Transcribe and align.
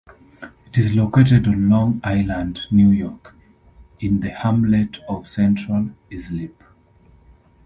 It 0.65 0.79
is 0.79 0.95
located 0.95 1.47
on 1.47 1.69
Long 1.69 2.01
Island, 2.03 2.61
New 2.71 2.89
York, 2.89 3.35
in 3.99 4.21
the 4.21 4.31
hamlet 4.31 4.97
of 5.07 5.29
Central 5.29 5.91
Islip. 6.11 6.63